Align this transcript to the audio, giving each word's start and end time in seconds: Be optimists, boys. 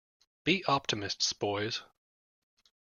Be 0.43 0.63
optimists, 0.65 1.31
boys. 1.31 1.83